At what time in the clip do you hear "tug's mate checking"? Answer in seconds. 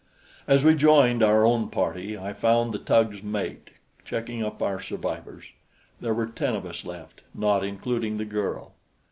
2.79-4.43